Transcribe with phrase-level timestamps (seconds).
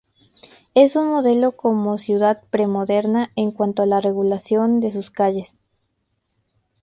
[0.73, 5.59] Es un modelo como ciudad pre-moderna en cuanto a la regulación de sus calles.